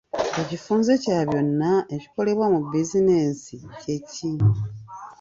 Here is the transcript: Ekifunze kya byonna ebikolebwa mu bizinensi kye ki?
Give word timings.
Ekifunze 0.41 0.91
kya 1.03 1.19
byonna 1.27 1.71
ebikolebwa 1.95 2.45
mu 2.53 2.59
bizinensi 2.71 3.55
kye 3.79 3.95
ki? 4.11 4.29